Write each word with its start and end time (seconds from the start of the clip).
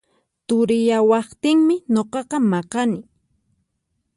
Turiyawaqtinmi 0.47 1.75
nuqaqa 1.93 2.37
maqani 2.51 2.99